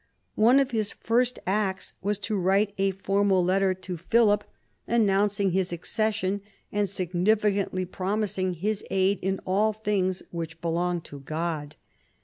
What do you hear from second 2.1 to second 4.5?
to write a formal letter to Philip,